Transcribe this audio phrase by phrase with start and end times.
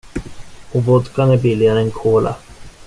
[0.71, 2.35] Och vodkan är billigare än cola.